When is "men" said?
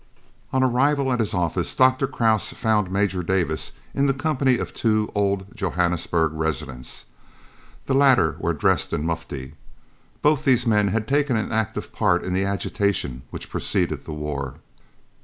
10.65-10.87